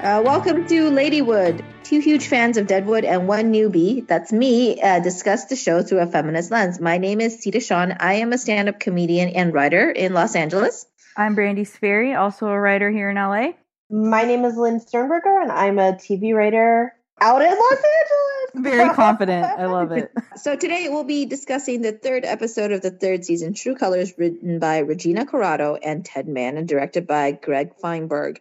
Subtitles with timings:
[0.00, 1.62] Uh, welcome to Ladywood.
[1.84, 5.98] Two huge fans of Deadwood and one newbie, that's me, uh, discuss the show through
[5.98, 6.80] a feminist lens.
[6.80, 7.94] My name is Sita Sean.
[8.00, 10.86] I am a stand up comedian and writer in Los Angeles.
[11.18, 13.48] I'm Brandi Sperry, also a writer here in LA.
[13.90, 18.50] My name is Lynn Sternberger, and I'm a TV writer out in Los Angeles.
[18.54, 19.44] Very confident.
[19.44, 20.10] I love it.
[20.36, 24.60] So today we'll be discussing the third episode of the third season, True Colors, written
[24.60, 28.38] by Regina Corrado and Ted Mann, and directed by Gregg Fienberg.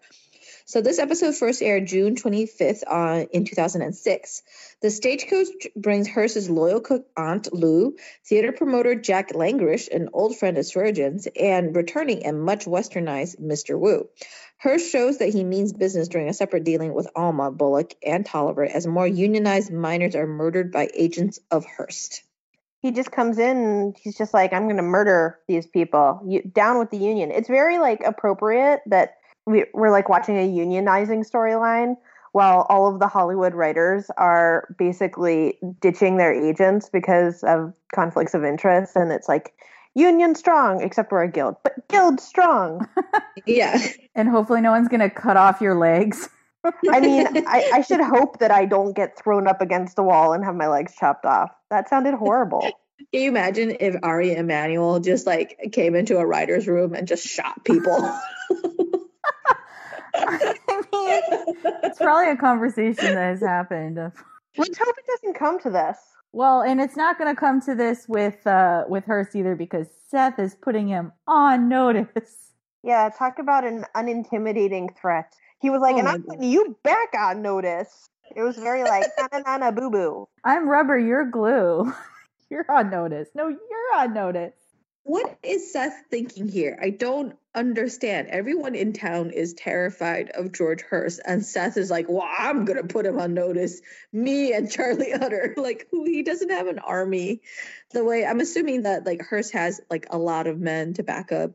[0.70, 4.44] So this episode first aired June 25th on, uh, in 2006.
[4.84, 10.60] The stagecoach brings Hearst's loyal cook Aunt Lou, theater promoter Jack Langrish, an old friend
[10.60, 13.80] of Swearengen's, and returning and much westernized Mr.
[13.80, 14.10] Wu.
[14.60, 18.64] Hearst shows that he means business during a separate dealing with Alma, Bullock, and Tolliver
[18.64, 22.22] as more unionized miners are murdered by agents of Hearst.
[22.84, 26.22] He just comes in and he's just like, I'm going to murder these people.
[26.28, 27.32] You, down with the union.
[27.32, 29.16] It's very like appropriate that
[29.50, 31.96] we, we're like watching a unionizing storyline
[32.32, 38.44] while all of the Hollywood writers are basically ditching their agents because of conflicts of
[38.44, 38.96] interest.
[38.96, 39.54] And it's like,
[39.96, 42.88] union strong, except we're a guild, but guild strong.
[43.46, 43.82] Yeah.
[44.16, 46.28] And hopefully, no one's going to cut off your legs.
[46.92, 50.34] I mean, I, I should hope that I don't get thrown up against the wall
[50.34, 51.50] and have my legs chopped off.
[51.72, 52.62] That sounded horrible.
[53.14, 57.26] Can you imagine if Ari Emanuel just like came into a writer's room and just
[57.26, 57.98] shot people?
[60.28, 61.22] I mean,
[61.84, 63.98] it's probably a conversation that has happened.
[64.58, 65.98] Let's hope it doesn't come to this.
[66.32, 69.88] Well, and it's not going to come to this with uh, with Hearst either because
[70.10, 72.52] Seth is putting him on notice.
[72.84, 75.34] Yeah, talk about an unintimidating threat.
[75.60, 78.10] He was like, Oh and I'm putting you back on notice.
[78.36, 80.28] It was very like, na na na na boo boo.
[80.46, 81.92] I'm rubber, you're glue.
[82.50, 83.28] you're on notice.
[83.36, 84.54] No, you're on notice.
[85.04, 86.78] what is Seth thinking here?
[86.82, 88.28] I don't understand.
[88.30, 92.84] Everyone in town is terrified of George Hearst, and Seth is like, "Well, I'm gonna
[92.84, 93.82] put him on notice."
[94.14, 97.42] Me and Charlie Utter, like, who he doesn't have an army.
[97.92, 101.32] The way I'm assuming that like Hearst has like a lot of men to back
[101.32, 101.52] up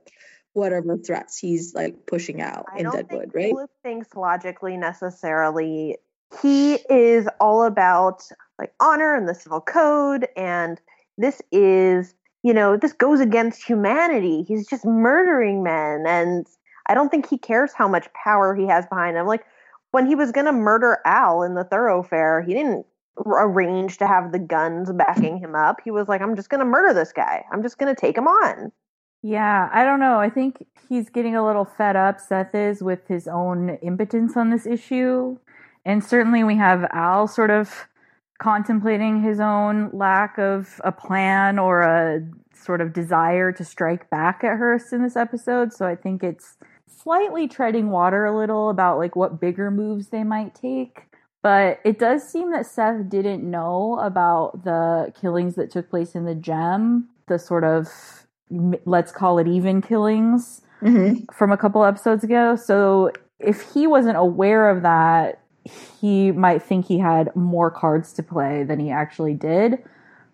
[0.52, 3.52] whatever threats he's like pushing out I in don't Deadwood, think right?
[3.52, 5.98] Bullock thinks logically necessarily.
[6.42, 8.22] He is all about
[8.58, 10.80] like honor and the civil code, and
[11.18, 14.44] this is, you know, this goes against humanity.
[14.46, 16.46] He's just murdering men, and
[16.86, 19.26] I don't think he cares how much power he has behind him.
[19.26, 19.44] Like
[19.92, 22.84] when he was gonna murder Al in the thoroughfare, he didn't
[23.26, 25.80] arrange to have the guns backing him up.
[25.82, 27.44] He was like, I'm just gonna murder this guy.
[27.50, 28.70] I'm just gonna take him on.
[29.22, 30.20] Yeah, I don't know.
[30.20, 34.50] I think he's getting a little fed up, Seth is, with his own impotence on
[34.50, 35.38] this issue.
[35.86, 37.88] And certainly we have Al sort of
[38.38, 42.20] contemplating his own lack of a plan or a
[42.54, 45.72] sort of desire to strike back at Hearst in this episode.
[45.72, 46.56] So I think it's
[46.86, 51.02] slightly treading water a little about like what bigger moves they might take.
[51.42, 56.24] But it does seem that Seth didn't know about the killings that took place in
[56.24, 57.88] the gem, the sort of
[58.84, 61.32] let's call it even killings Mm-hmm.
[61.32, 62.56] from a couple episodes ago.
[62.56, 65.40] So if he wasn't aware of that,
[66.00, 69.82] he might think he had more cards to play than he actually did.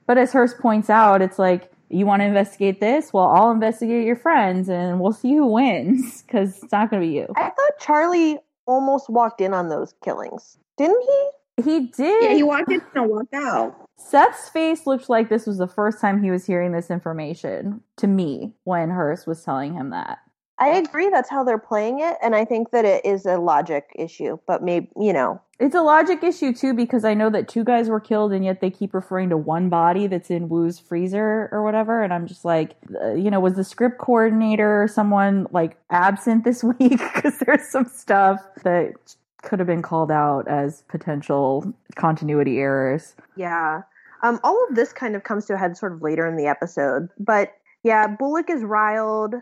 [0.07, 3.13] But as Hearst points out, it's like, you want to investigate this?
[3.13, 7.09] Well, I'll investigate your friends and we'll see who wins because it's not going to
[7.09, 7.27] be you.
[7.37, 11.31] I thought Charlie almost walked in on those killings, didn't he?
[11.63, 12.25] He did.
[12.25, 13.75] Yeah, he walked in and walked out.
[13.99, 18.07] Seth's face looked like this was the first time he was hearing this information to
[18.07, 20.19] me when Hearst was telling him that.
[20.61, 23.91] I agree that's how they're playing it, and I think that it is a logic
[23.95, 27.65] issue, but maybe, you know, It's a logic issue too because I know that two
[27.65, 31.49] guys were killed and yet they keep referring to one body that's in Wu's freezer
[31.51, 35.47] or whatever and I'm just like uh, you know was the script coordinator or someone
[35.51, 38.93] like absent this week because there's some stuff that
[39.43, 43.15] could have been called out as potential continuity errors.
[43.37, 43.83] yeah.
[44.23, 46.47] Um, all of this kind of comes to a head sort of later in the
[46.47, 49.35] episode, but yeah, Bullock is riled.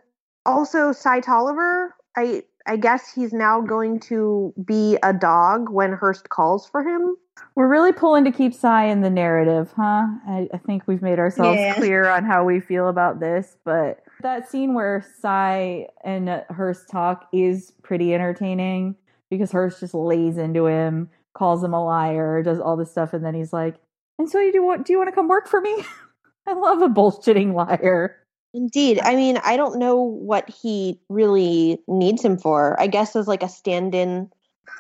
[0.48, 6.30] Also, Cy Tolliver, I I guess he's now going to be a dog when Hearst
[6.30, 7.16] calls for him.
[7.54, 10.06] We're really pulling to keep Cy in the narrative, huh?
[10.26, 11.74] I, I think we've made ourselves Yeah.
[11.74, 17.28] clear on how we feel about this, but that scene where Cy and Hearst talk
[17.32, 18.96] is pretty entertaining
[19.30, 23.22] because Hearst just lays into him, calls him a liar, does all this stuff, and
[23.24, 23.76] then he's like,
[24.18, 24.86] "And so you do want?
[24.86, 25.84] Do you want to come work for me?"
[26.46, 28.16] I love a bullshitting liar.
[28.58, 28.98] Indeed.
[29.04, 32.78] I mean, I don't know what he really needs him for.
[32.80, 34.28] I guess as like a stand-in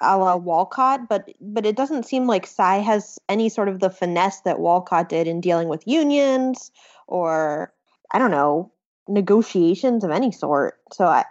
[0.00, 3.88] a la Wolcott, but but it doesn't seem like Cy has any sort of the
[3.88, 6.72] finesse that Wolcott did in dealing with unions
[7.06, 7.72] or
[8.10, 8.72] I don't know
[9.06, 10.80] negotiations of any sort.
[10.92, 11.24] So I,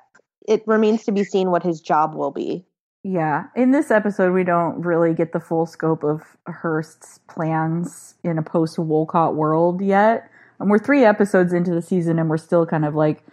[0.48, 2.66] it remains to be seen what his job will be.
[3.04, 3.44] Yeah.
[3.58, 8.42] In this episode, we don't really get the full scope of Hearst's plans in a
[8.42, 10.30] post Wolcott world yet.
[10.60, 13.24] And we're three episodes into the season and we're still kind of like,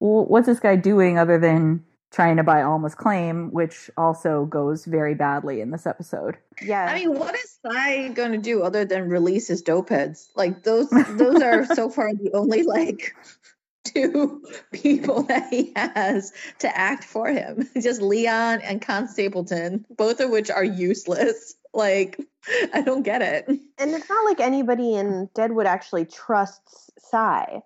[0.00, 1.84] well, what's this guy doing other than
[2.14, 6.36] trying to buy Alma's claim, which also goes very badly in this episode.
[6.62, 6.84] Yeah.
[6.84, 10.30] I mean, what is Cy going to do other than release his dope heads?
[10.36, 13.16] Like those, those are so far the only like
[13.84, 17.68] two people that he has to act for him.
[17.80, 21.56] Just Leon and Con Stapleton, both of which are useless.
[21.74, 22.18] Like,
[22.72, 23.46] I don't get it.
[23.48, 27.62] And it's not like anybody in Deadwood actually trusts Cy.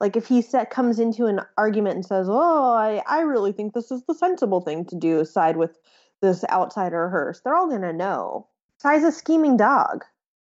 [0.00, 3.74] Like if he set, comes into an argument and says, "Oh, I, I really think
[3.74, 5.78] this is the sensible thing to do," side with
[6.20, 8.46] this outsider Hearst, they're all gonna know.
[8.78, 10.04] Cy's a scheming dog.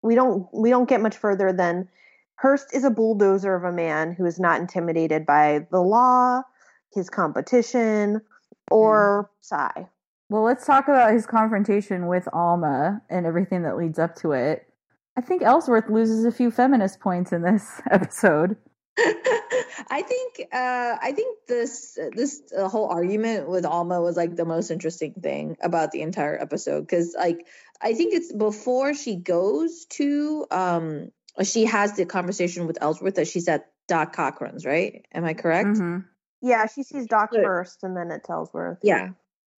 [0.03, 1.89] We don't we don't get much further than
[2.35, 6.41] Hearst is a bulldozer of a man who is not intimidated by the law,
[6.93, 8.21] his competition,
[8.69, 9.89] or mm.
[10.31, 14.65] Well, let's talk about his confrontation with Alma and everything that leads up to it.
[15.17, 18.55] I think Ellsworth loses a few feminist points in this episode.
[18.97, 24.45] I think uh, I think this this uh, whole argument with Alma was like the
[24.45, 27.45] most interesting thing about the entire episode because like
[27.81, 31.11] I think it's before she goes to um
[31.43, 35.69] she has the conversation with Ellsworth that she's at Doc Cochran's right am I correct?
[35.69, 35.99] Mm-hmm.
[36.41, 38.79] Yeah, she sees Doc first and then it's Ellsworth.
[38.81, 39.09] Yeah.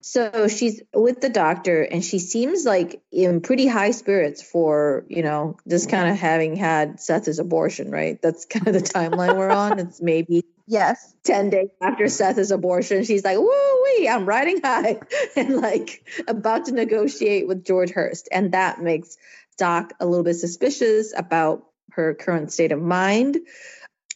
[0.06, 5.24] So she's with the doctor and she seems like in pretty high spirits for, you
[5.24, 8.22] know, just kind of having had Seth's abortion, right?
[8.22, 9.80] That's kind of the timeline we're on.
[9.80, 13.06] It's maybe yes, 10 days after Seth's abortion.
[13.06, 15.00] She's like, whoa, wee, I'm riding high
[15.38, 19.16] and like about to negotiate with George Hearst." And that makes
[19.58, 23.38] Doc a little bit suspicious about her current state of mind.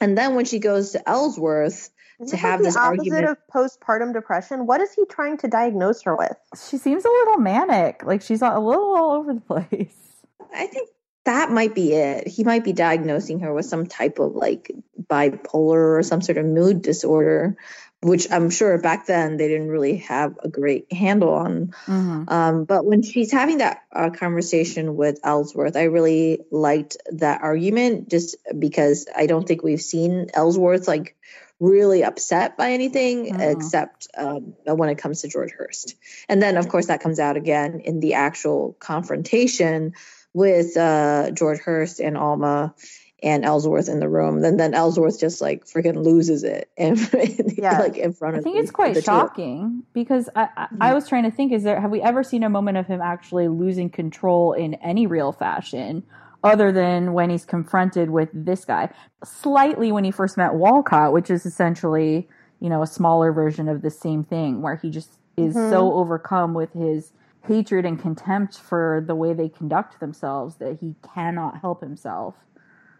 [0.02, 4.66] And then when she goes to Ellsworth, isn't to have this argument of postpartum depression.
[4.66, 6.36] What is he trying to diagnose her with?
[6.70, 9.94] She seems a little manic, like she's a little all over the place.
[10.54, 10.90] I think
[11.26, 12.28] that might be it.
[12.28, 14.72] He might be diagnosing her with some type of like
[15.10, 17.58] bipolar or some sort of mood disorder,
[18.02, 21.74] which I'm sure back then they didn't really have a great handle on.
[21.86, 22.30] Mm-hmm.
[22.30, 28.10] Um, but when she's having that uh, conversation with Ellsworth, I really liked that argument
[28.10, 31.18] just because I don't think we've seen Ellsworth like
[31.60, 33.42] really upset by anything mm-hmm.
[33.42, 35.96] except um, when it comes to George Hearst.
[36.30, 39.94] And then, of course, that comes out again in the actual confrontation
[40.34, 42.76] with uh, George Hearst and Alma
[43.24, 44.42] and Ellsworth in the room.
[44.42, 46.98] Then then Ellsworth just like freaking loses it and
[47.58, 47.80] yeah.
[47.80, 48.42] like in front of.
[48.42, 49.88] I think the, it's quite shocking two.
[49.94, 50.94] because I, I, I mm-hmm.
[50.94, 53.48] was trying to think: is there have we ever seen a moment of him actually
[53.48, 56.04] losing control in any real fashion?
[56.48, 58.90] Other than when he's confronted with this guy.
[59.24, 62.28] Slightly when he first met Wolcott, which is essentially,
[62.60, 65.70] you know, a smaller version of the same thing where he just is mm-hmm.
[65.70, 67.12] so overcome with his
[67.46, 72.36] hatred and contempt for the way they conduct themselves that he cannot help himself.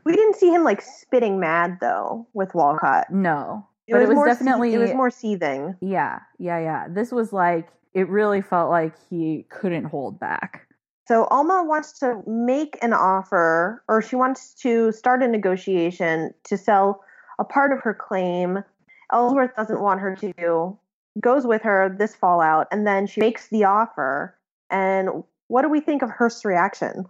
[0.04, 3.12] We didn't see him like spitting mad though with Wolcott.
[3.12, 3.68] No.
[3.88, 5.76] It but was it was definitely it was more seething.
[5.82, 6.88] Yeah, yeah, yeah.
[6.90, 10.67] This was like it really felt like he couldn't hold back.
[11.08, 16.58] So Alma wants to make an offer, or she wants to start a negotiation to
[16.58, 17.02] sell
[17.40, 18.62] a part of her claim.
[19.14, 20.78] Ellsworth doesn't want her to.
[21.22, 24.38] Goes with her this fallout, and then she makes the offer.
[24.70, 27.06] And what do we think of Hearst's reaction?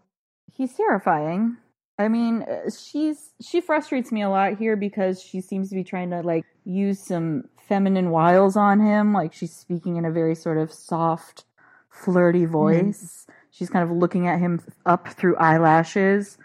[0.53, 1.57] He's terrifying.
[1.97, 5.83] I mean, uh, she's she frustrates me a lot here because she seems to be
[5.83, 9.11] trying to like use some feminine wiles on him.
[9.11, 11.45] Like she's speaking in a very sort of soft,
[11.89, 12.51] flirty mm-hmm.
[12.51, 13.25] voice.
[13.27, 16.37] Mm-hmm She's kind of looking at him up through eyelashes.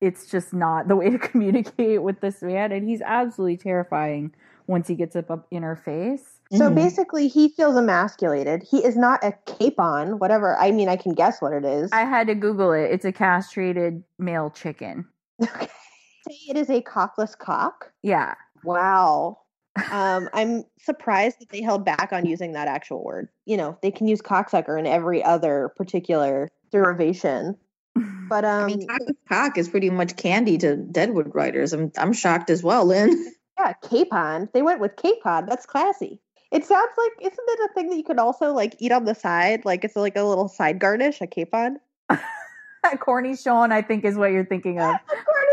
[0.00, 4.32] It's just not the way to communicate with this man, and he's absolutely terrifying
[4.68, 6.38] once he gets up, up in her face.
[6.52, 6.74] So mm-hmm.
[6.76, 8.62] basically, he feels emasculated.
[8.62, 10.56] He is not a capon, whatever.
[10.58, 11.90] I mean, I can guess what it is.
[11.92, 12.90] I had to Google it.
[12.92, 15.06] It's a castrated male chicken.
[15.42, 15.68] Okay.
[16.48, 17.90] It is a cockless cock?
[18.02, 18.34] Yeah.
[18.62, 19.38] Wow.
[19.90, 23.28] Um, I'm surprised that they held back on using that actual word.
[23.46, 27.56] You know, they can use cocksucker in every other particular derivation.
[28.30, 28.98] But um, I mean, um,
[29.28, 31.72] cock is pretty much candy to Deadwood writers.
[31.72, 33.32] I'm I'm shocked as well, Lynn.
[33.58, 34.48] Yeah, capon.
[34.54, 35.44] They went with capon.
[35.44, 36.18] That's classy.
[36.50, 39.14] It sounds like isn't it a thing that you could also like eat on the
[39.14, 39.64] side?
[39.64, 41.78] Like it's like a little side garnish, a capon.
[43.00, 44.96] Corny cornichon, I think, is what you're thinking of.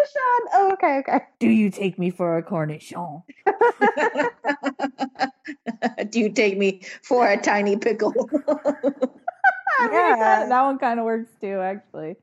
[0.08, 0.40] cornichon.
[0.54, 1.20] Oh, okay, okay.
[1.40, 3.24] Do you take me for a cornichon?
[6.10, 8.14] Do you take me for a tiny pickle?
[8.48, 12.16] yeah, that, that one kind of works too, actually.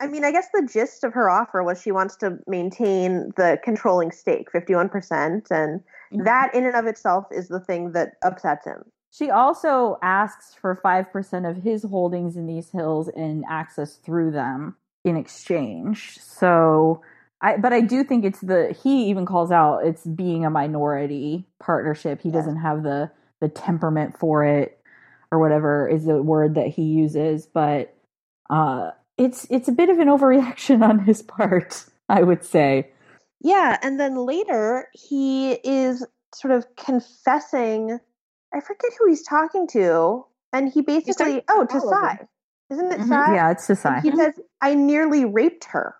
[0.00, 3.58] I mean, I guess the gist of her offer was she wants to maintain the
[3.64, 5.50] controlling stake, 51%.
[5.50, 6.24] And mm-hmm.
[6.24, 8.84] that in and of itself is the thing that upsets him.
[9.10, 14.76] She also asks for 5% of his holdings in these hills and access through them
[15.04, 16.18] in exchange.
[16.20, 17.02] So
[17.40, 21.46] I but I do think it's the he even calls out it's being a minority
[21.60, 22.20] partnership.
[22.22, 24.80] He doesn't have the the temperament for it
[25.30, 27.94] or whatever is the word that he uses, but
[28.50, 32.90] uh it's it's a bit of an overreaction on his part, I would say.
[33.40, 36.04] Yeah, and then later he is
[36.34, 37.98] sort of confessing.
[38.52, 42.26] I forget who he's talking to, and he basically, oh, to Cy,
[42.70, 43.08] isn't it Mhm.
[43.08, 43.34] Cy?
[43.34, 44.00] Yeah, it's to Cy.
[44.00, 45.94] He says, "I nearly raped her."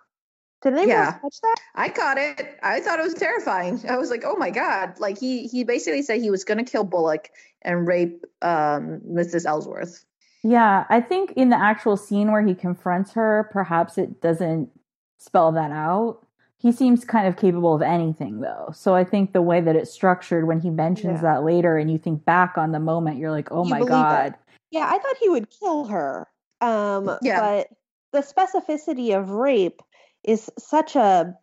[0.61, 1.11] Did anyone Yeah.
[1.13, 1.55] catch that?
[1.75, 2.57] I caught it.
[2.63, 3.79] I thought it was terrifying.
[3.89, 6.69] I was like, "Oh my god!" Like he he basically said he was going to
[6.69, 7.29] kill Bullock
[7.61, 9.45] and rape um, Mrs.
[9.45, 10.03] Ellsworth.
[10.43, 14.69] Yeah, I think in the actual scene where he confronts her, perhaps it doesn't
[15.17, 16.25] spell that out.
[16.57, 18.69] He seems kind of capable of anything, though.
[18.73, 21.33] So I think the way that it's structured, when he mentions Yeah.
[21.35, 23.91] that later and you think back on the moment, you're like, oh You my believe
[23.91, 23.93] it.
[23.93, 24.35] God.
[24.71, 26.27] Yeah, I thought he would kill her.
[26.61, 27.39] Um, Yeah.
[27.39, 27.67] but
[28.11, 29.81] the specificity of rape
[30.23, 31.33] is such a.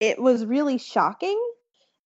[0.00, 1.40] It was really shocking,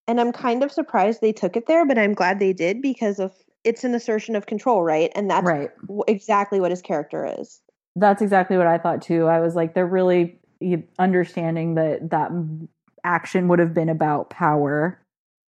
[0.06, 1.86] and I'm kind of surprised they took it there.
[1.86, 3.32] But I'm glad they did because of
[3.64, 5.10] it's an assertion of control, right?
[5.14, 5.70] And that's Right.
[5.82, 7.60] w- exactly what his character is.
[7.96, 9.26] That's exactly what I thought too.
[9.26, 10.38] I was like, they're really
[10.98, 12.30] understanding that that
[13.04, 15.00] action would have been about power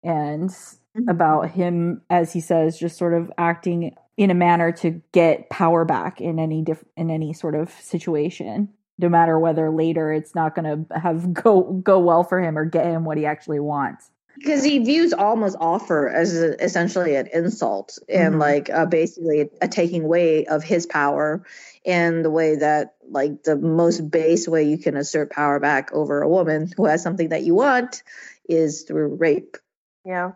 [0.03, 1.09] and mm-hmm.
[1.09, 5.85] about him, as he says, just sort of acting in a manner to get power
[5.85, 8.69] back in any diff- in any sort of situation,
[8.99, 12.65] no matter whether later it's not going to have go go well for him or
[12.65, 14.11] get him what he actually wants.
[14.35, 18.39] because he views Alma's offer as a, essentially an insult and Mhm.
[18.39, 21.43] like uh, basically a taking away of his power
[21.85, 26.21] and the way that like the most base way you can assert power back over
[26.21, 28.03] a woman who has something that you want
[28.47, 29.57] is through rape.
[30.05, 30.31] Yeah,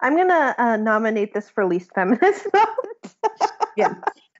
[0.00, 2.46] I'm gonna uh, nominate this for least feminist.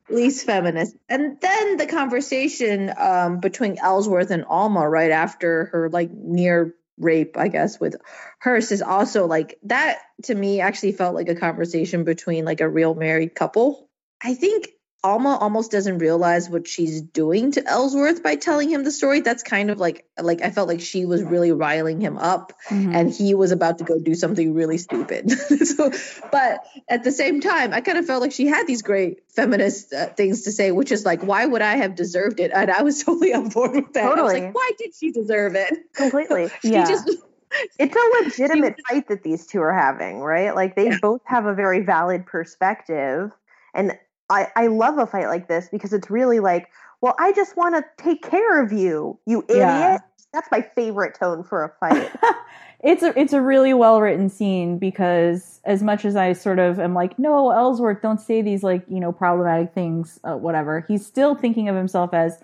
[0.09, 0.97] least feminist.
[1.09, 7.37] And then the conversation um, between Ellsworth and Alma right after her like near rape,
[7.37, 7.97] I guess, with
[8.41, 12.69] Hearst is also like that to me actually felt like a conversation between like a
[12.69, 13.89] real married couple.
[14.23, 14.69] I think
[15.05, 19.21] Alma almost doesn't realize what she's doing to Ellsworth by telling him the story.
[19.21, 23.13] That's kind of like like I felt like she was really riling him up and
[23.13, 25.31] he was about to go do something really stupid.
[25.67, 25.91] so,
[26.33, 29.93] but at the same time, I kind of felt like she had these great feminist
[29.93, 32.51] uh, things to say, which is like, why would I have deserved it?
[32.55, 34.05] And I was totally on board with that.
[34.05, 34.41] I was Totally.
[34.47, 35.93] like, why did she deserve it?
[35.93, 36.49] Completely.
[36.63, 36.89] She Yeah.
[36.89, 37.11] just
[37.79, 40.55] It's a legitimate fight that these two are having, right?
[40.55, 40.99] Like they Yeah.
[41.01, 43.31] both have a very valid perspective.
[43.75, 43.99] And
[44.31, 46.69] I, I love a fight like this because it's really like,
[47.01, 49.61] well, I just want to take care of you, you idiot.
[49.61, 49.99] Yeah.
[50.33, 52.11] That's my favorite tone for a fight.
[52.81, 56.81] it's a it's a really well written scene because as much as I sort of
[56.81, 60.85] am like, no, Ellsworth, don't say these like you know problematic things, uh, whatever.
[60.89, 62.41] He's still thinking of himself as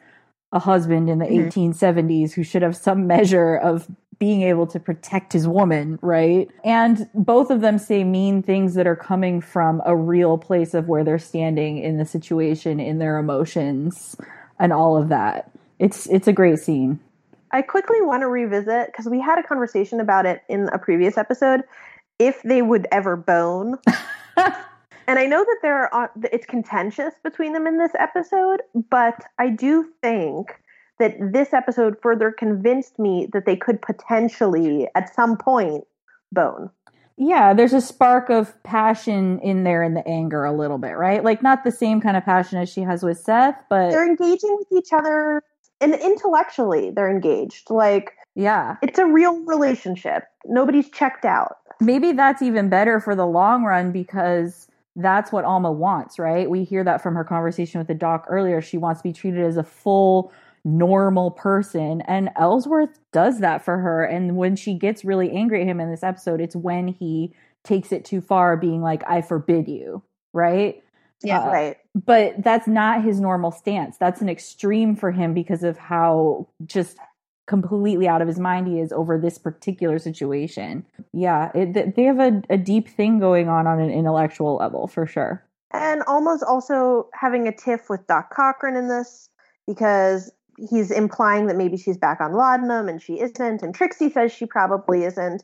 [0.53, 1.53] a husband in the Mhm.
[1.53, 3.89] 1870s who should have some measure of
[4.21, 6.49] being able to protect his woman, right?
[6.63, 10.89] And both of them say mean things that are coming from a real place of
[10.89, 14.15] where they're standing in the situation, in their emotions,
[14.59, 15.51] and all of that.
[15.79, 17.01] It's it's a great scene.
[17.51, 21.17] I quickly want to revisit because we had a conversation about it in a previous
[21.17, 21.63] episode.
[22.19, 23.79] If they would ever bone,
[24.37, 28.61] and I know that there are it's contentious between them in this episode,
[28.91, 30.60] but I do think
[31.01, 35.85] that this episode further convinced me that they could potentially, at some point,
[36.31, 36.71] bone.
[37.17, 41.23] Yeah, there's a spark of passion in there in the anger a little bit, right?
[41.25, 44.57] Like not the same kind of passion as she has with Seth, but They're engaging
[44.59, 45.43] with each other,
[45.81, 47.71] and intellectually, they're engaged.
[47.71, 48.77] Like yeah.
[48.83, 50.25] it's a real relationship.
[50.47, 51.57] Nobody's checked out.
[51.81, 56.49] Maybe that's even better for the long run because that's what Alma wants, right?
[56.49, 58.61] We hear that from her conversation with the doc earlier.
[58.61, 60.33] She wants to be treated as a full
[60.65, 65.67] normal person and Ellsworth does that for her and when she gets really angry at
[65.67, 67.33] him in this episode it's when he
[67.65, 70.03] takes it too far being like I forbid you,
[70.33, 70.83] right?
[71.23, 71.41] Yeah.
[71.41, 71.77] Uh, right.
[71.95, 73.99] but that's not his normal stance.
[73.99, 76.97] That's an extreme for him because of how just
[77.47, 80.87] completely out of his mind he is over this particular situation.
[81.13, 85.07] Yeah, it, they have a, a deep thing going on on an intellectual level for
[85.07, 85.45] sure.
[85.73, 89.29] And Alma's also having a tiff with Doc Cochran in this
[89.67, 90.31] because
[90.69, 94.47] he's implying that maybe she's back on laudanum and she isn't, and Trixie says she
[94.47, 95.43] probably isn't.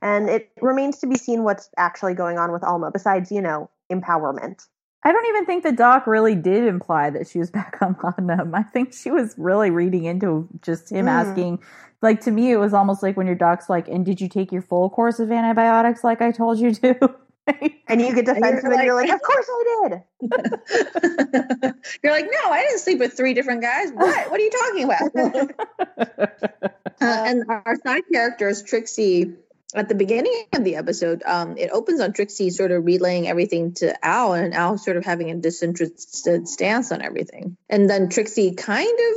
[0.00, 3.70] And it remains to be seen what's actually going on with Alma, besides, you know,
[3.90, 4.66] empowerment.
[5.04, 8.54] I don't even think the doc really did imply that she was back on laudanum.
[8.54, 11.10] I think she was really reading into just him Mm.
[11.10, 11.62] asking.
[12.02, 14.50] Like to me, it was almost like when your doc's like, "And did you take
[14.52, 17.14] your full course of antibiotics like I told you to?"
[17.88, 20.02] and you get defensive and you're, like, of course I did.
[22.02, 23.90] you're like, no, I didn't sleep with three different guys.
[23.92, 24.30] What?
[24.30, 25.10] What are you talking about?
[27.00, 29.34] uh, and our side character is Trixie,
[29.74, 33.72] at the beginning of the episode, um, it opens on Trixie sort of relaying everything
[33.74, 37.56] to Al, and Al sort of having a disinterested stance on everything.
[37.70, 39.14] And then Trixie kind of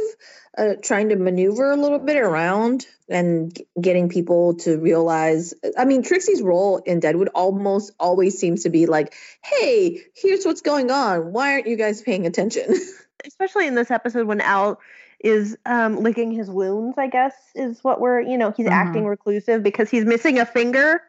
[0.57, 5.53] uh, trying to maneuver a little bit around and getting people to realize.
[5.77, 10.61] I mean, Trixie's role in Deadwood almost always seems to be like, hey, here's what's
[10.61, 11.33] going on.
[11.33, 12.73] Why aren't you guys paying attention?
[13.25, 14.79] Especially in this episode when Al
[15.25, 18.71] is um, licking his wounds, I guess, is what we're, you know, he's Mhm.
[18.71, 21.01] acting reclusive because he's missing a finger.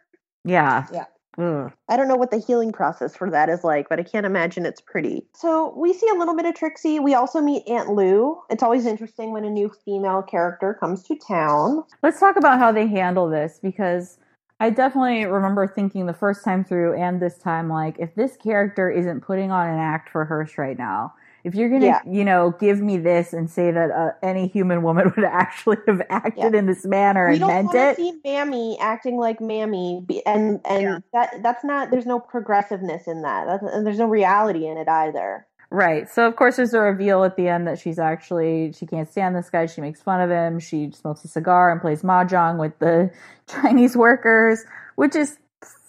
[0.44, 0.87] yeah.
[0.92, 1.04] Yeah.
[1.38, 1.70] Ugh.
[1.90, 4.64] I don't know what the healing process for that is like, but I can't imagine
[4.64, 5.26] it's pretty.
[5.35, 6.99] So we see a little bit of Trixie.
[6.99, 8.40] We also meet Aunt Lou.
[8.49, 11.85] It's always interesting when a new female character comes to town.
[12.02, 14.18] Let's talk about how they handle this because
[14.61, 18.88] I definitely remember thinking the first time through and this time, like, if this character
[18.88, 21.12] isn't putting on an act for Hearst right now,
[21.46, 22.00] if you're gonna, Yeah.
[22.04, 26.02] you know, give me this and say that uh, any human woman would actually have
[26.10, 30.82] acted in this manner we and meant it, see Mammy acting like Mammy, and and
[30.82, 30.98] Yeah.
[31.12, 31.90] that that's not.
[31.90, 35.46] There's no progressiveness in that, that's, and there's no reality in it either.
[35.70, 36.08] Right.
[36.08, 39.34] So of course there's a reveal at the end that she's actually she can't stand
[39.36, 39.66] this guy.
[39.66, 40.58] She makes fun of him.
[40.60, 43.10] She smokes a cigar and plays mahjong with the
[43.48, 44.64] Chinese workers,
[44.96, 45.38] which is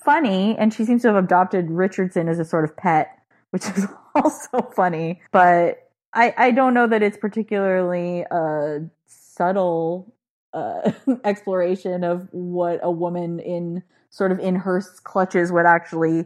[0.04, 0.56] funny.
[0.58, 3.17] And she seems to have adopted Richardson as a sort of pet,
[3.52, 3.86] which is
[4.16, 5.22] also funny.
[5.32, 10.14] But I I don't know that it's particularly a subtle
[10.54, 10.92] uh,
[11.24, 16.26] exploration of what a woman in sort of in her clutches would actually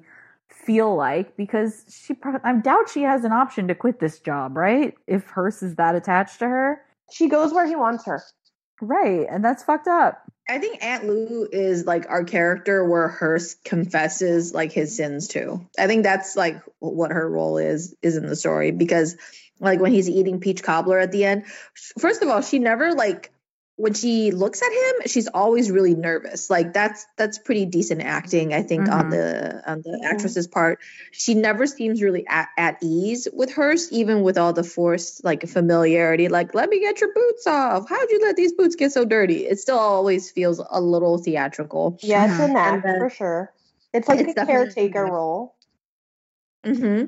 [0.49, 4.93] feel like because she I doubt she has an option to quit this job, right?
[5.07, 6.81] If Hearst is that attached to her.
[7.11, 8.21] She goes where he wants her.
[8.81, 10.21] Right, and that's fucked up.
[10.51, 15.65] I think Aunt Lou is like our character where Hearst confesses like his sins too.
[15.79, 19.15] I think that's like what her role is is in the story because
[19.61, 21.45] like when he's eating peach cobbler at the end,
[21.97, 23.31] first of all, she never like
[23.81, 26.51] when she looks at him, she's always really nervous.
[26.51, 29.11] Like that's that's pretty decent acting, I think, on Mhm.
[29.11, 30.05] the on the Mhm.
[30.05, 30.77] actress's part.
[31.11, 35.47] She never seems really at, at ease with Hearst, even with all the forced like
[35.47, 36.27] familiarity.
[36.27, 37.89] Like, let me get your boots off.
[37.89, 39.47] How'd you let these boots get so dirty?
[39.47, 41.97] It still always feels a little theatrical.
[42.01, 43.51] Yeah, it's an act then- for sure.
[43.93, 45.55] It's like It's a caretaker role.
[46.65, 47.05] Hmm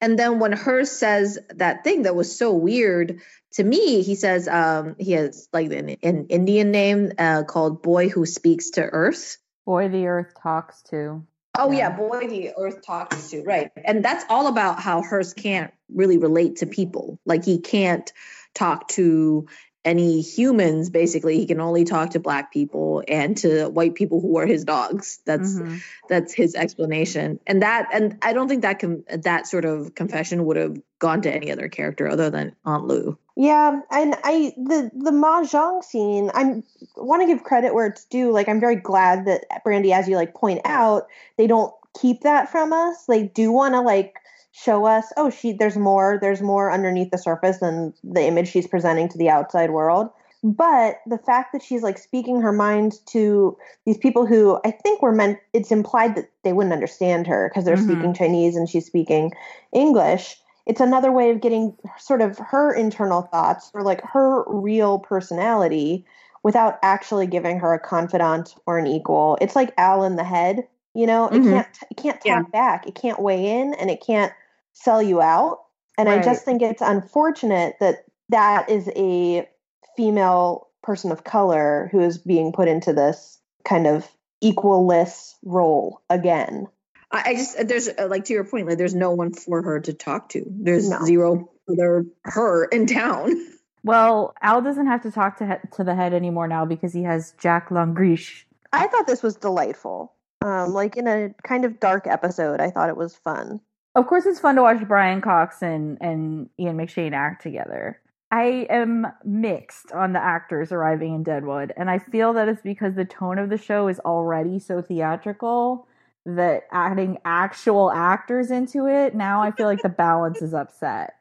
[0.00, 3.20] And then when Hearst says that thing that was so weird
[3.52, 8.08] to me, he says um, he has like an, an Indian name uh, called Boy
[8.08, 9.38] Who Speaks to Earth.
[9.66, 11.24] Boy the earth talks to.
[11.56, 11.78] Oh Yeah.
[11.78, 13.70] yeah, boy the earth talks to, right.
[13.84, 17.20] And that's all about how Hearst can't really relate to people.
[17.24, 18.12] Like he can't
[18.54, 19.46] talk to
[19.84, 21.38] any humans basically.
[21.38, 25.20] He can only talk to black people and to white people who are his dogs.
[25.26, 25.80] That's Mhm.
[26.08, 27.38] that's his explanation.
[27.46, 31.20] And that and I don't think that com- that sort of confession would have gone
[31.22, 33.18] to any other character other than Aunt Lou.
[33.36, 36.30] Yeah, and I the the mahjong scene.
[36.34, 36.62] I'm
[36.96, 38.30] want to give credit where it's due.
[38.30, 42.50] Like I'm very glad that Brandi, as you like point out, they don't keep that
[42.50, 43.04] from us.
[43.06, 44.14] They do want to like
[44.54, 45.12] show us.
[45.16, 46.18] Oh, she there's more.
[46.20, 50.10] There's more underneath the surface than the image she's presenting to the outside world.
[50.42, 55.00] But the fact that she's like speaking her mind to these people who I think
[55.00, 57.84] were meant, it's implied that they wouldn't understand her because they're Mhm.
[57.84, 59.32] speaking Chinese and she's speaking
[59.72, 64.98] English it's another way of getting sort of her internal thoughts or like her real
[64.98, 66.06] personality
[66.42, 69.36] without actually giving her a confidant or an equal.
[69.40, 71.50] It's like Al in the head, you know, it Mhm.
[71.50, 72.42] can't it can't talk Yeah.
[72.52, 72.86] back.
[72.86, 74.32] It can't weigh in and it can't
[74.74, 75.60] sell you out.
[75.96, 79.48] And I just think it's unfortunate that that is a
[79.96, 84.08] female person of color who is being put into this kind of
[84.40, 86.66] equal equalless role again.
[87.10, 89.80] I, I just there's uh, like to your point, like there's no one for her
[89.80, 90.44] to talk to.
[90.46, 91.04] There's No.
[91.04, 93.34] zero other her in town.
[93.86, 97.02] Well, Al doesn't have to talk to he- to the head anymore now because he
[97.02, 98.44] has Jack Langrish.
[98.72, 100.14] I thought this was delightful.
[100.40, 103.60] Um, like in a kind of dark episode, I thought it was fun.
[103.94, 108.00] Of course, it's fun to watch Brian Cox and, and Ian McShane act together.
[108.32, 112.96] I am mixed on the actors arriving in Deadwood, and I feel that it's because
[112.96, 115.86] the tone of the show is already so theatrical
[116.26, 121.14] that adding actual actors into it, now I feel like the balance is upset.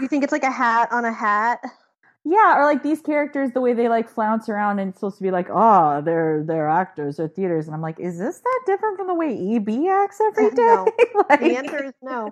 [0.00, 1.60] You think it's like a hat on a hat?
[2.24, 5.22] Yeah, or like these characters, the way they like flounce around and it's supposed to
[5.22, 8.98] be like, oh, they're they're actors or theaters, and I'm like, is this that different
[8.98, 10.56] from the way EB acts every day?
[10.62, 10.86] No.
[11.30, 12.30] like, The answer is no.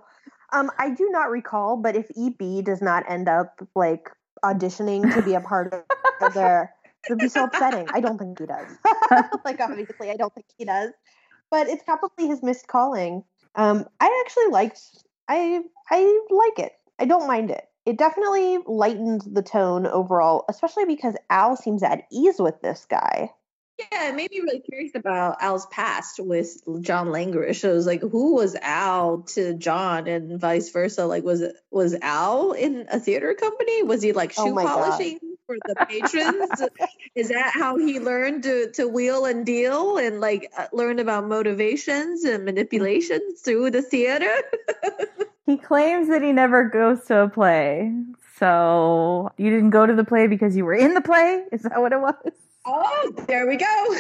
[0.53, 4.09] Um, I do not recall, but if EB does not end up like
[4.45, 5.75] auditioning to be a part
[6.21, 6.75] of, their,
[7.05, 7.87] it would be so upsetting.
[7.93, 8.77] I don't think he does.
[9.45, 10.91] like obviously, I don't think he does.
[11.51, 13.25] But it's probably his missed calling.
[13.55, 14.81] Um, I actually liked.
[15.29, 16.73] I I like it.
[16.99, 17.65] I don't mind it.
[17.89, 23.33] It definitely lightened the tone overall, especially because Al seems at ease with this guy.
[23.79, 27.69] Yeah, it made me really curious about Al's past with John Langrish.
[27.69, 31.07] I was like, who was Al to John, and vice versa?
[31.07, 33.85] Like, was it was Al in a theater company?
[33.85, 34.67] Was he like Oh shoe God.
[34.67, 36.61] polishing for the patrons?
[37.15, 41.29] Is that how he learned to to wheel and deal and like uh, learn about
[41.29, 44.33] motivations and manipulations through the theater?
[45.47, 47.91] He claims that he never goes to a play.
[48.37, 51.43] So you didn't go to the play because you were in the play?
[51.51, 52.35] Is that what it was?
[52.71, 53.97] Oh, there we go.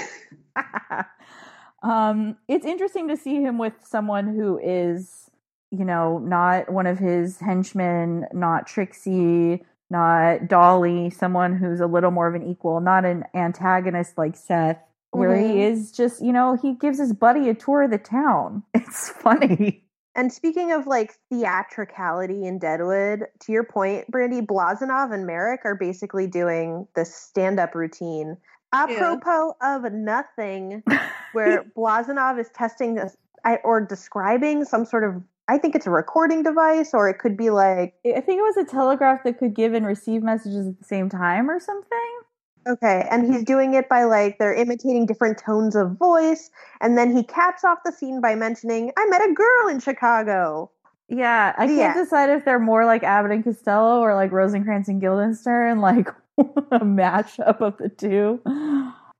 [1.83, 5.31] um, it's interesting to see him with someone who is,
[5.70, 12.11] you know, not one of his henchmen, not Trixie, not Dolly, someone who's a little
[12.11, 14.78] more of an equal, not an antagonist like Seth,
[15.12, 15.50] where Mhm.
[15.50, 18.62] he is just, you know, he gives his buddy a tour of the town.
[18.74, 19.85] It's funny.
[20.14, 25.76] And speaking of like theatricality in Deadwood, to your point, Brandi, Blazanov and Merrick are
[25.76, 28.37] basically doing this stand up routine.
[28.72, 30.83] Apropos of nothing,
[31.33, 33.16] where Blazanov is testing this
[33.64, 37.48] or describing some sort of, I think it's a recording device, or it could be
[37.50, 40.85] like, I think it was a telegraph that could give and receive messages at the
[40.85, 41.98] same time or something.
[42.66, 46.50] okay, and he's doing it by like, they're imitating different tones of voice.
[46.83, 50.70] And then he caps off the scene by mentioning, I met a girl in Chicago.
[51.09, 51.94] Yeah, I Yeah.
[51.94, 56.09] can't decide if they're more like Abbott and Costello or like Rosencrantz and Guildenstern, like
[56.72, 58.40] a mashup of the two.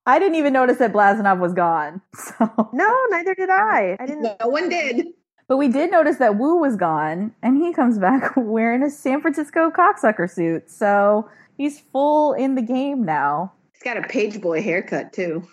[0.07, 2.01] I didn't even notice that Blazanov was gone.
[2.17, 3.97] So, No, neither did I.
[4.01, 4.23] I didn't.
[4.41, 5.07] No one did.
[5.49, 9.21] but we did notice that Wu was gone, and he comes back wearing a San
[9.21, 10.71] Francisco cocksucker suit.
[10.71, 13.53] So he's full in the game now.
[13.73, 15.47] He's got a page boy haircut too.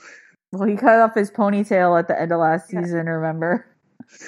[0.51, 2.82] Well, he cut off his ponytail at the end of last Yeah.
[2.82, 3.08] season.
[3.08, 3.65] Remember?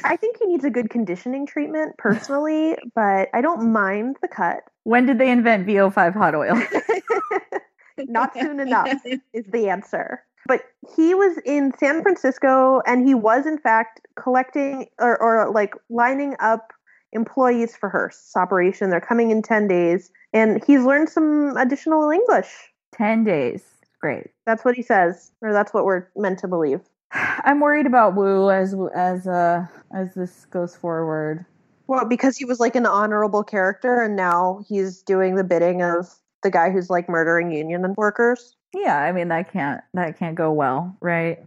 [0.03, 4.63] I think he needs a good conditioning treatment personally, but I don't mind the cut.
[4.83, 6.55] When did they invent VO5 hot oil?
[8.07, 8.93] Not soon enough
[9.33, 10.23] is the answer.
[10.47, 10.61] But
[10.95, 16.35] he was in San Francisco and he was in fact collecting or, or like lining
[16.39, 16.71] up
[17.11, 18.89] employees for Hearst's operation.
[18.89, 22.47] They're coming in 10 days and he's learned some additional English.
[22.93, 23.63] Ten days.
[23.99, 24.27] Great.
[24.45, 26.81] That's what he says, or that's what we're meant to believe.
[27.11, 29.65] I'm worried about Wu as as uh
[29.95, 31.45] as this goes forward.
[31.87, 36.07] Well, because he was like an honorable character and now he's doing the bidding of
[36.43, 38.55] the guy who's like murdering union workers.
[38.75, 41.39] Yeah, I mean that can't that can't go well, right?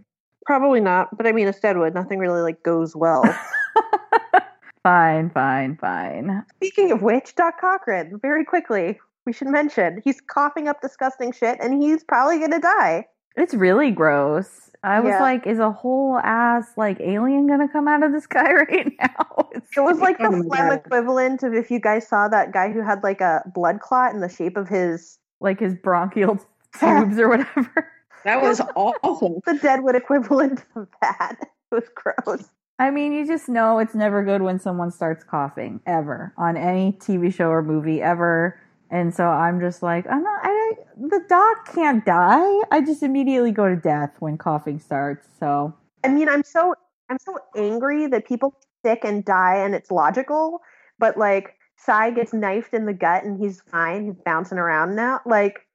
[0.47, 1.95] Probably not, but I mean, it's Deadwood.
[1.95, 3.23] Nothing really like goes well.
[4.83, 6.45] fine, fine, fine.
[6.57, 11.59] Speaking of which, Doc Cochran, very quickly, we should mention he's coughing up disgusting shit,
[11.61, 13.07] and he's probably gonna die.
[13.37, 14.70] It's really gross.
[14.83, 15.21] I was Yeah.
[15.23, 19.49] like, is a whole ass like alien gonna come out of the sky right now?
[19.53, 20.79] It's It was like the Oh phlegm God.
[20.85, 24.21] equivalent of if you guys saw that guy who had like a blood clot in
[24.21, 26.39] the shape of his like his bronchial
[26.81, 27.91] tubes or whatever.
[28.25, 29.43] That was awful.
[29.47, 31.37] the Deadwood equivalent of that.
[31.41, 32.45] It was gross.
[32.79, 36.93] I mean, you just know it's never good when someone starts coughing ever on any
[36.93, 38.59] TV show or movie ever.
[38.91, 40.41] And so I'm just like, I'm not.
[40.43, 42.61] I the doc can't die.
[42.71, 45.29] I just immediately go to death when coughing starts.
[45.39, 45.75] So
[46.05, 46.75] I mean, I'm so
[47.09, 50.61] I'm so angry that people sick and die, and it's logical.
[50.99, 54.05] But like, Cy gets knifed in the gut, and he's fine.
[54.07, 55.21] He's bouncing around now.
[55.25, 55.67] Like,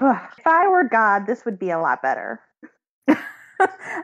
[0.00, 2.40] ugh, if I were God, this would be a lot better.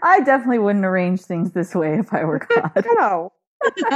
[0.02, 2.84] I definitely wouldn't arrange things this way if I were God.
[2.98, 3.32] No,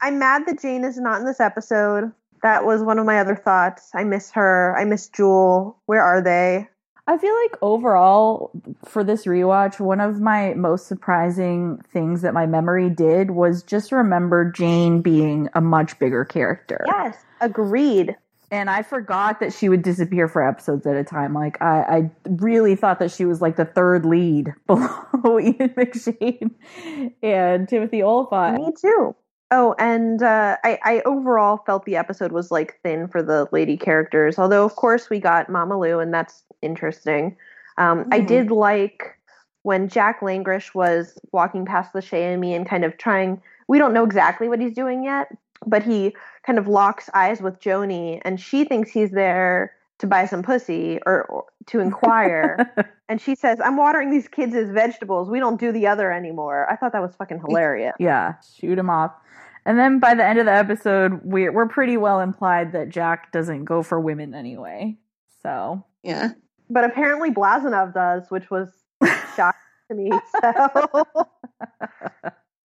[0.00, 2.12] I'm mad that Jane is not in this episode.
[2.42, 3.90] That was one of my other thoughts.
[3.94, 4.76] I miss her.
[4.78, 5.78] I miss Jewel.
[5.86, 6.68] Where are they?
[7.06, 8.52] I feel like overall
[8.84, 13.90] for this rewatch, one of my most surprising things that my memory did was just
[13.90, 16.84] remember Jane being a much bigger character.
[16.86, 18.16] Yes, agreed.
[18.52, 21.34] And I forgot that she would disappear for episodes at a time.
[21.34, 26.50] Like I, I really thought that she was like the third lead below Ian McShane
[27.22, 28.62] and Timothy Olyphant.
[28.62, 29.16] Me too.
[29.52, 33.76] Oh, and uh, I, I overall felt the episode was like thin for the lady
[33.76, 34.38] characters.
[34.38, 37.36] Although, of course, we got Mama Lou, and that's interesting.
[37.78, 38.26] Um, I Mhm.
[38.26, 39.16] did like
[39.62, 43.42] when Jack Langrish was walking past the Chez Ami and kind of trying.
[43.68, 45.28] We don't know exactly what he's doing yet,
[45.66, 50.24] but he kind of locks eyes with Joanie, and she thinks he's there to buy
[50.26, 52.72] some pussy or, or to inquire.
[53.08, 55.28] and she says, "I'm watering these kids as vegetables.
[55.28, 57.94] We don't do the other anymore." I thought that was fucking hilarious.
[57.98, 59.12] yeah, shoot him off.
[59.66, 63.32] And then by the end of the episode, we're we're pretty well implied that Jack
[63.32, 64.96] doesn't go for women anyway.
[65.42, 66.30] So yeah.
[66.68, 68.68] But apparently Blazanov does, which was
[69.36, 70.12] shocking to me.
[70.40, 71.04] So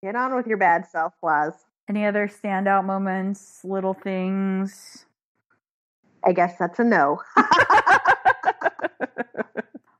[0.03, 1.53] Get on with your bad self, Blaz.
[1.89, 5.05] Any other standout moments, little things?
[6.23, 7.21] I guess that's a no.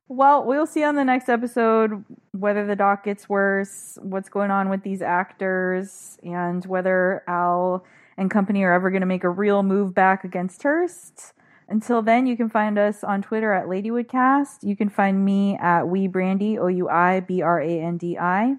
[0.08, 4.70] well, we'll see on the next episode whether the doc gets worse, what's going on
[4.70, 7.86] with these actors, and whether Al
[8.18, 11.34] and company are ever going to make a real move back against Hearst.
[11.68, 14.58] Until then, you can find us on Twitter at LadywoodCast.
[14.62, 18.56] You can find me at OuiBrandi, O U I B R A N D I.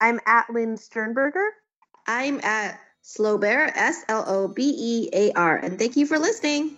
[0.00, 1.48] I'm at Lynn Sternberger.
[2.06, 5.56] I'm at Slobear, S L O B E A R.
[5.56, 6.76] And thank you for listening.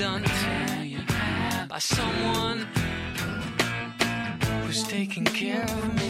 [0.00, 0.98] done to you
[1.68, 2.66] by someone
[4.62, 6.08] who's taking care of me.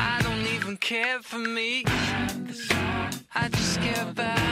[0.00, 1.84] I don't even care for me.
[3.36, 4.43] I just care about.